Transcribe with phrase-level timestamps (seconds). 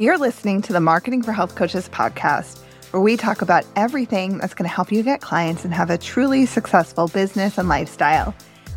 [0.00, 2.60] You're listening to the Marketing for Health Coaches podcast,
[2.90, 5.98] where we talk about everything that's going to help you get clients and have a
[5.98, 8.34] truly successful business and lifestyle.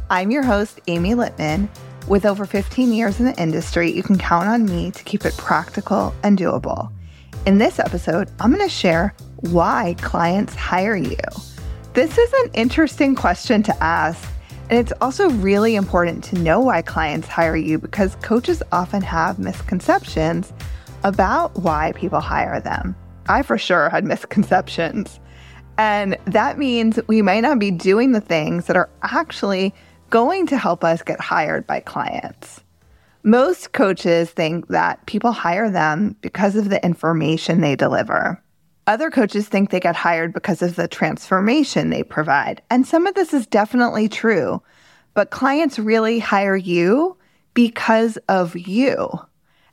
[0.10, 1.70] I'm your host, Amy Littman.
[2.10, 5.38] With over 15 years in the industry, you can count on me to keep it
[5.38, 6.92] practical and doable.
[7.46, 11.16] In this episode, I'm going to share why clients hire you.
[11.94, 14.30] This is an interesting question to ask.
[14.70, 19.40] And it's also really important to know why clients hire you because coaches often have
[19.40, 20.52] misconceptions
[21.04, 22.96] about why people hire them.
[23.28, 25.20] I for sure had misconceptions.
[25.78, 29.74] And that means we might not be doing the things that are actually
[30.10, 32.64] going to help us get hired by clients.
[33.24, 38.42] Most coaches think that people hire them because of the information they deliver.
[38.86, 42.62] Other coaches think they get hired because of the transformation they provide.
[42.70, 44.62] And some of this is definitely true,
[45.14, 47.18] but clients really hire you
[47.54, 49.10] because of you.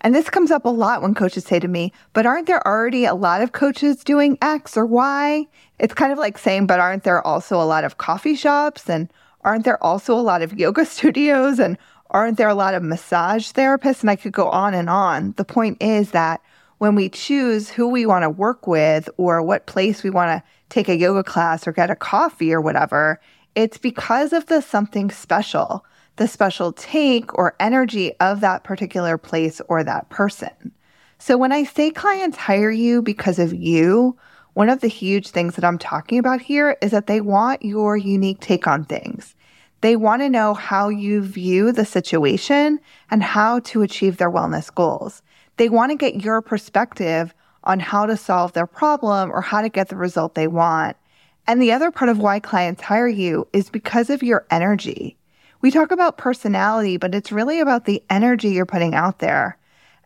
[0.02, 3.04] And this comes up a lot when coaches say to me, but aren't there already
[3.04, 5.46] a lot of coaches doing X or Y?
[5.78, 8.88] It's kind of like saying, but aren't there also a lot of coffee shops?
[8.88, 9.12] And
[9.42, 11.58] aren't there also a lot of yoga studios?
[11.58, 11.76] And
[12.10, 14.00] aren't there a lot of massage therapists?
[14.00, 15.32] And I could go on and on.
[15.36, 16.40] The point is that
[16.78, 20.48] when we choose who we want to work with or what place we want to
[20.70, 23.20] take a yoga class or get a coffee or whatever,
[23.54, 25.84] it's because of the something special
[26.20, 30.70] the special take or energy of that particular place or that person.
[31.18, 34.18] So when I say clients hire you because of you,
[34.52, 37.96] one of the huge things that I'm talking about here is that they want your
[37.96, 39.34] unique take on things.
[39.80, 44.74] They want to know how you view the situation and how to achieve their wellness
[44.74, 45.22] goals.
[45.56, 47.32] They want to get your perspective
[47.64, 50.98] on how to solve their problem or how to get the result they want.
[51.46, 55.16] And the other part of why clients hire you is because of your energy.
[55.62, 59.58] We talk about personality, but it's really about the energy you're putting out there.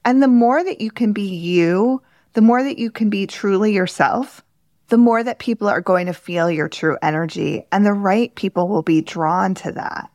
[0.05, 2.03] And the more that you can be you,
[2.33, 4.43] the more that you can be truly yourself,
[4.89, 8.69] the more that people are going to feel your true energy and the right people
[8.69, 10.11] will be drawn to that.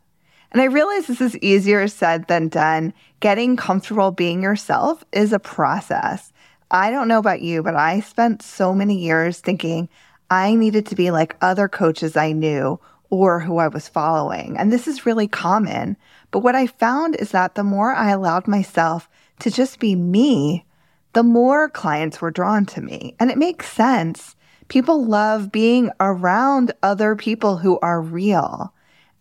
[0.52, 2.94] And I realize this is easier said than done.
[3.20, 6.34] Getting comfortable being yourself is a process.
[6.72, 9.90] I don't know about you, but I spent so many years thinking
[10.30, 12.80] I needed to be like other coaches I knew
[13.10, 14.58] or who I was following.
[14.58, 15.98] And this is really common.
[16.32, 19.10] But what I found is that the more I allowed myself
[19.40, 20.66] to just be me,
[21.14, 23.16] the more clients were drawn to me.
[23.20, 24.36] And it makes sense.
[24.68, 28.74] People love being around other people who are real.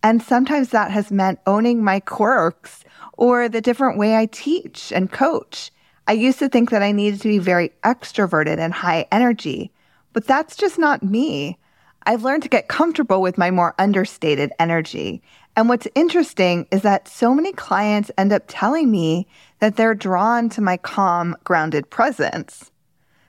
[0.03, 2.83] And sometimes that has meant owning my quirks
[3.13, 5.71] or the different way I teach and coach.
[6.07, 9.71] I used to think that I needed to be very extroverted and high energy,
[10.13, 11.57] but that's just not me.
[12.03, 15.21] I've learned to get comfortable with my more understated energy.
[15.55, 19.27] And what's interesting is that so many clients end up telling me
[19.59, 22.71] that they're drawn to my calm, grounded presence.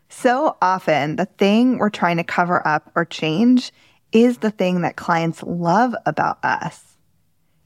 [0.08, 3.72] So often, the thing we're trying to cover up or change
[4.12, 6.96] is the thing that clients love about us.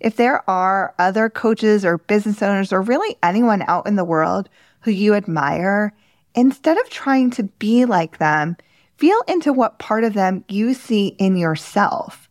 [0.01, 4.51] If there are other coaches or business owners or really anyone out in the world
[4.81, 5.95] who you admire,
[6.35, 8.57] instead of trying to be like them,
[8.97, 12.29] Feel into what part of them you see in yourself.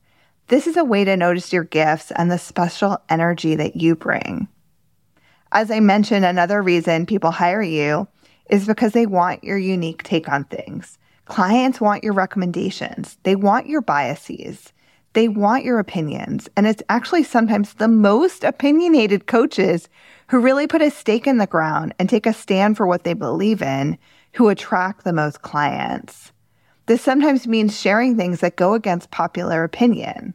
[0.48, 4.48] This is a way to notice your gifts and the special energy that you bring.
[5.52, 8.08] As I mentioned, another reason people hire you
[8.50, 10.98] is because they want your unique take on things.
[11.26, 14.74] Clients want your recommendations, they want your biases,
[15.14, 16.50] they want your opinions.
[16.58, 19.88] And it's actually sometimes the most opinionated coaches
[20.28, 23.14] who really put a stake in the ground and take a stand for what they
[23.14, 23.98] believe in
[24.34, 26.33] who attract the most clients.
[26.86, 30.34] This sometimes means sharing things that go against popular opinion.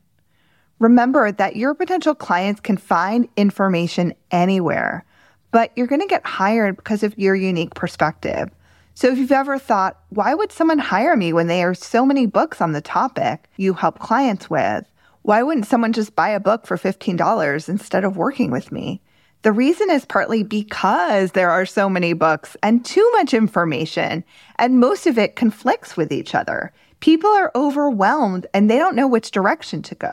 [0.79, 5.05] Remember that your potential clients can find information anywhere,
[5.51, 8.49] but you're going to get hired because of your unique perspective.
[8.95, 12.27] So if you've ever thought, why would someone hire me when there are so many
[12.27, 14.87] books on the topic you help clients with?
[15.23, 19.03] Why wouldn't someone just buy a book for $15 instead of working with me?
[19.43, 24.25] The reason is partly because there are so many books and too much information,
[24.57, 26.73] and most of it conflicts with each other.
[26.99, 30.13] People are overwhelmed and they don't know which direction to go.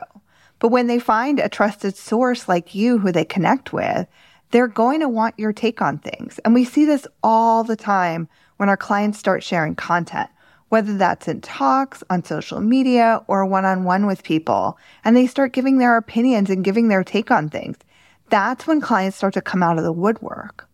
[0.60, 4.08] But when they find a trusted source like you who they connect with,
[4.52, 6.40] they're going to want your take on things.
[6.46, 10.30] And we see this all the time when our clients start sharing content,
[10.70, 15.26] whether that's in talks, on social media, or one on one with people, and they
[15.26, 17.78] start giving their opinions and giving their take on things
[18.30, 20.68] that's when clients start to come out of the woodwork.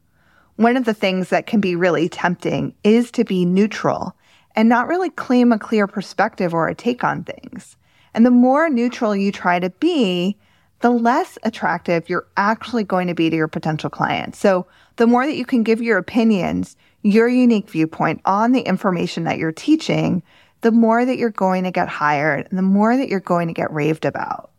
[0.55, 4.15] One of the things that can be really tempting is to be neutral
[4.55, 7.77] and not really claim a clear perspective or a take on things.
[8.13, 10.37] And the more neutral you try to be,
[10.81, 14.39] the less attractive you're actually going to be to your potential clients.
[14.39, 14.65] So
[14.97, 19.37] the more that you can give your opinions, your unique viewpoint on the information that
[19.37, 20.21] you're teaching,
[20.61, 23.53] the more that you're going to get hired and the more that you're going to
[23.53, 24.50] get raved about.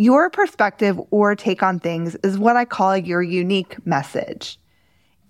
[0.00, 4.58] Your perspective or take on things is what I call your unique message.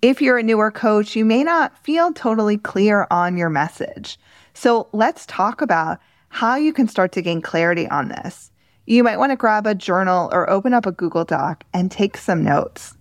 [0.01, 4.17] If you're a newer coach, you may not feel totally clear on your message.
[4.53, 8.49] So let's talk about how you can start to gain clarity on this.
[8.85, 12.15] You might want to grab a journal or open up a Google Doc and take
[12.15, 12.95] some notes.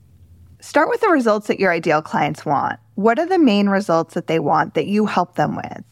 [0.61, 2.81] Start with the results that your ideal clients want.
[2.97, 5.85] What are the main results that they want that you help them with?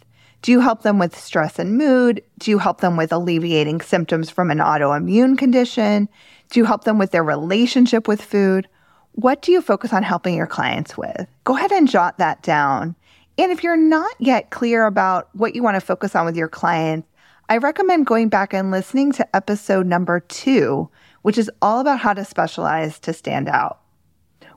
[0.43, 2.23] Do you help them with stress and mood?
[2.39, 6.09] Do you help them with alleviating symptoms from an autoimmune condition?
[6.51, 8.69] Do you help them with their relationship with food?
[9.13, 11.27] What do you focus on helping your clients with?
[11.45, 12.95] Go ahead and jot that down.
[13.37, 16.49] And if you're not yet clear about what you want to focus on with your
[16.49, 17.09] clients,
[17.49, 20.89] I recommend going back and listening to episode number two,
[21.23, 23.81] which is all about how to specialize to stand out.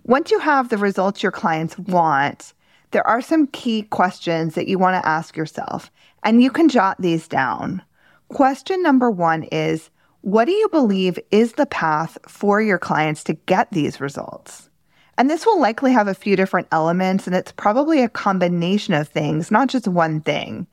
[0.04, 2.54] Once you have the results your clients want,
[2.92, 5.92] there are some key questions that you want to ask yourself,
[6.24, 7.82] and you can jot these down.
[8.30, 9.90] Question number one is
[10.22, 14.70] What do you believe is the path for your clients to get these results?
[15.18, 19.08] And this will likely have a few different elements, and it's probably a combination of
[19.08, 20.68] things, not just one thing.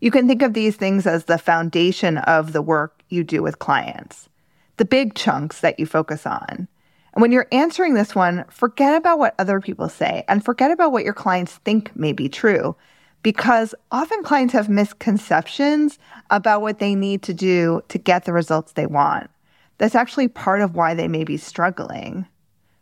[0.00, 3.58] You can think of these things as the foundation of the work you do with
[3.58, 4.28] clients,
[4.76, 6.68] the big chunks that you focus on.
[7.14, 10.90] And when you're answering this one, forget about what other people say and forget about
[10.90, 12.74] what your clients think may be true.
[13.22, 15.98] Because often clients have misconceptions
[16.30, 19.30] about what they need to do to get the results they want.
[19.78, 22.26] That's actually part of why they may be struggling.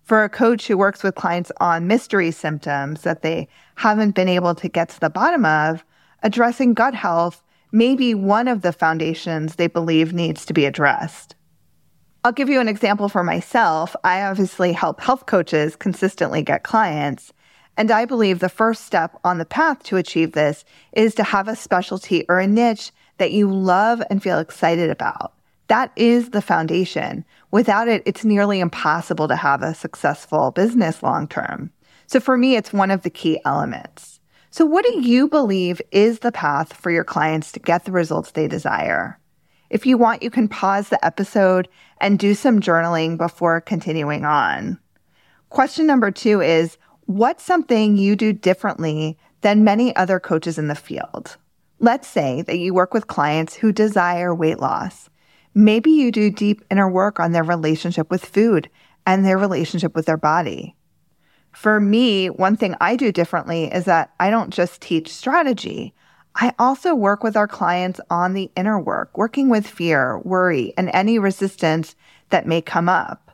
[0.03, 4.55] For a coach who works with clients on mystery symptoms that they haven't been able
[4.57, 5.85] to get to the bottom of,
[6.23, 11.35] addressing gut health may be one of the foundations they believe needs to be addressed.
[12.25, 13.97] I'll give you an example for myself.
[14.05, 17.33] I obviously help health coaches consistently get clients.
[17.77, 21.49] And I believe the first step on the path to achieve this is to have
[21.49, 25.33] a specialty or a niche that you love and feel excited about.
[25.67, 27.25] That is the foundation.
[27.51, 31.73] Without it, it's nearly impossible to have a successful business long term.
[32.07, 34.21] So for me, it's one of the key elements.
[34.51, 38.33] So, what do you believe is the path for your clients to get the results
[38.33, 39.19] they desire?
[39.73, 41.67] If you want, you can pause the episode
[41.99, 44.79] and do some journaling before continuing on.
[45.49, 46.77] Question number two is
[47.07, 51.39] What's something you do differently than many other coaches in the field?
[51.79, 55.09] Let's say that you work with clients who desire weight loss.
[55.55, 58.69] Maybe you do deep inner work on their relationship with food
[59.07, 60.77] and their relationship with their body.
[61.51, 65.95] For me, one thing I do differently is that I don't just teach strategy.
[66.35, 70.91] I also work with our clients on the inner work, working with fear, worry, and
[70.93, 71.95] any resistance
[72.31, 73.31] that may come up.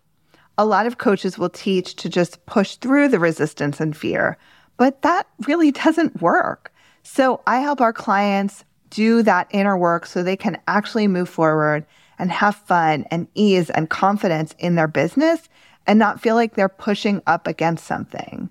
[0.57, 4.37] A lot of coaches will teach to just push through the resistance and fear,
[4.77, 6.73] but that really doesn't work.
[7.05, 11.87] So I help our clients do that inner work so they can actually move forward
[12.19, 15.49] and have fun and ease and confidence in their business
[15.87, 18.51] and not feel like they're pushing up against something.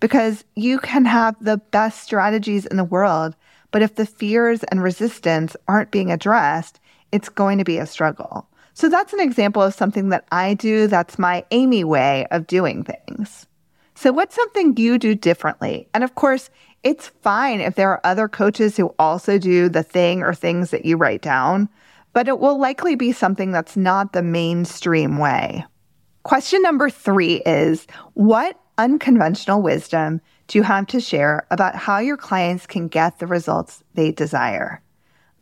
[0.00, 3.34] Because you can have the best strategies in the world
[3.70, 6.80] but if the fears and resistance aren't being addressed,
[7.12, 8.48] it's going to be a struggle.
[8.74, 10.86] So that's an example of something that I do.
[10.86, 13.46] That's my Amy way of doing things.
[13.94, 15.88] So, what's something you do differently?
[15.92, 16.50] And of course,
[16.84, 20.84] it's fine if there are other coaches who also do the thing or things that
[20.84, 21.68] you write down,
[22.12, 25.64] but it will likely be something that's not the mainstream way.
[26.22, 32.16] Question number three is What unconventional wisdom do you have to share about how your
[32.16, 34.82] clients can get the results they desire?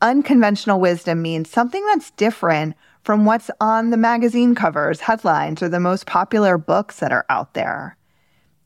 [0.02, 5.80] Unconventional wisdom means something that's different from what's on the magazine covers, headlines, or the
[5.80, 7.96] most popular books that are out there.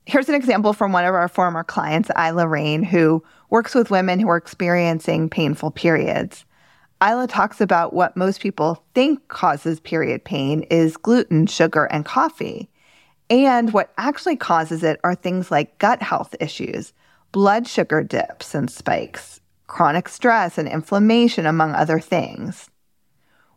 [0.06, 4.18] Here's an example from one of our former clients, Isla Rain, who works with women
[4.18, 6.46] who are experiencing painful periods.
[7.02, 12.70] Isla talks about what most people think causes period pain is gluten, sugar, and coffee.
[13.30, 16.92] And what actually causes it are things like gut health issues,
[17.30, 22.68] blood sugar dips and spikes, chronic stress and inflammation, among other things.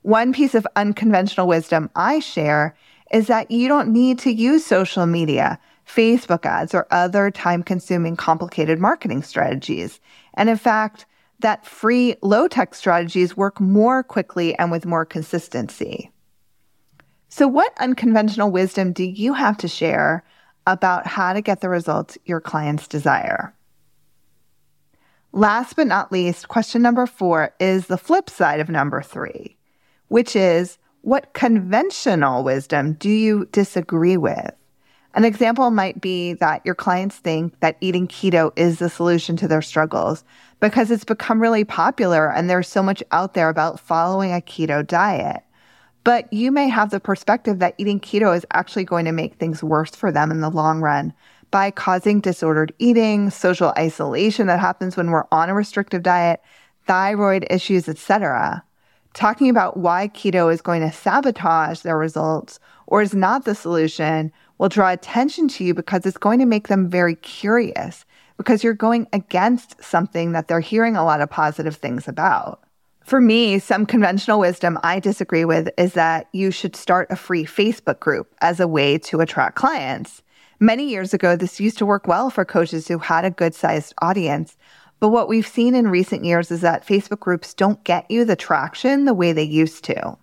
[0.03, 2.75] One piece of unconventional wisdom I share
[3.11, 8.15] is that you don't need to use social media, Facebook ads, or other time consuming
[8.15, 9.99] complicated marketing strategies.
[10.35, 11.07] And in fact,
[11.39, 16.11] that free low tech strategies work more quickly and with more consistency.
[17.35, 20.23] So, what unconventional wisdom do you have to share
[20.67, 23.55] about how to get the results your clients desire?
[25.31, 29.57] Last but not least, question number four is the flip side of number three,
[30.09, 34.53] which is what conventional wisdom do you disagree with?
[35.15, 39.47] An example might be that your clients think that eating keto is the solution to
[39.47, 40.23] their struggles
[40.59, 44.85] because it's become really popular and there's so much out there about following a keto
[44.85, 45.41] diet.
[46.03, 49.63] But you may have the perspective that eating keto is actually going to make things
[49.63, 51.13] worse for them in the long run
[51.49, 56.41] by causing disordered eating, social isolation that happens when we're on a restrictive diet,
[56.87, 58.63] thyroid issues, etc.
[59.13, 64.31] Talking about why keto is going to sabotage their results or is not the solution
[64.57, 68.03] will draw attention to you because it's going to make them very curious
[68.37, 72.62] because you're going against something that they're hearing a lot of positive things about.
[73.03, 77.43] For me, some conventional wisdom I disagree with is that you should start a free
[77.43, 80.21] Facebook group as a way to attract clients.
[80.59, 83.93] Many years ago, this used to work well for coaches who had a good sized
[84.01, 84.55] audience.
[85.01, 88.37] But what we've seen in recent years is that Facebook groups don't get you the
[88.37, 90.17] traction the way they used to.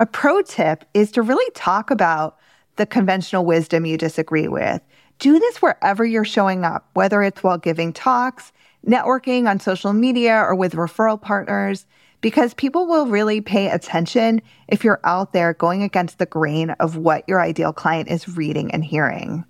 [0.00, 2.38] A pro tip is to really talk about
[2.76, 4.80] the conventional wisdom you disagree with.
[5.18, 8.52] Do this wherever you're showing up, whether it's while giving talks,
[8.86, 11.86] networking on social media, or with referral partners
[12.20, 16.96] because people will really pay attention if you're out there going against the grain of
[16.96, 19.44] what your ideal client is reading and hearing.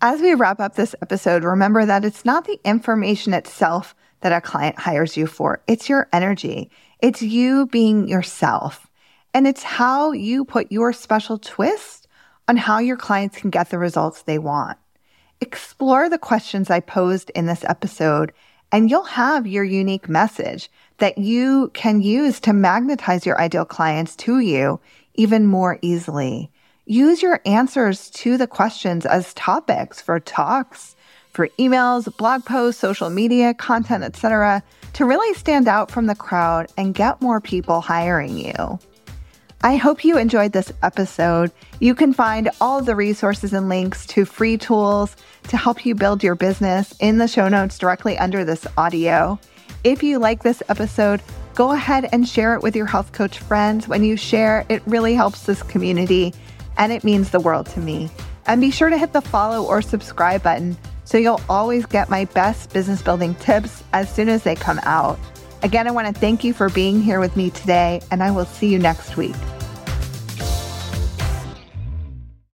[0.00, 4.40] As we wrap up this episode, remember that it's not the information itself that a
[4.40, 6.70] client hires you for, it's your energy.
[7.00, 8.86] It's you being yourself.
[9.32, 12.06] And it's how you put your special twist
[12.46, 14.78] on how your clients can get the results they want.
[15.42, 18.32] Explore the questions I posed in this episode,
[18.70, 24.14] and you'll have your unique message that you can use to magnetize your ideal clients
[24.16, 24.78] to you
[25.14, 26.50] even more easily.
[26.84, 30.94] Use your answers to the questions as topics for talks,
[31.32, 36.66] for emails, blog posts, social media, content, etc., to really stand out from the crowd
[36.76, 38.78] and get more people hiring you.
[39.62, 41.52] I hope you enjoyed this episode.
[41.80, 45.14] You can find all the resources and links to free tools
[45.48, 49.38] to help you build your business in the show notes directly under this audio.
[49.84, 51.20] If you like this episode,
[51.54, 53.86] go ahead and share it with your health coach friends.
[53.86, 56.32] When you share, it really helps this community
[56.78, 58.08] and it means the world to me.
[58.46, 60.74] And be sure to hit the follow or subscribe button
[61.04, 65.18] so you'll always get my best business building tips as soon as they come out.
[65.62, 68.46] Again, I want to thank you for being here with me today, and I will
[68.46, 69.36] see you next week.